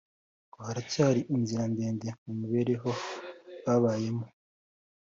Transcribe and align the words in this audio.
ngo 0.49 0.59
haracyari 0.67 1.21
inzira 1.35 1.63
ndende 1.73 2.07
mu 2.23 2.31
mibereho 2.39 2.89
babayemo 3.63 4.25